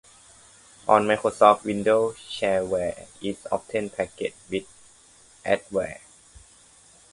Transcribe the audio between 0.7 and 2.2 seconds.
On Microsoft Windows,